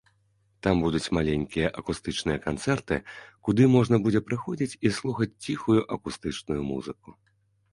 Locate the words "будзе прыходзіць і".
4.07-4.93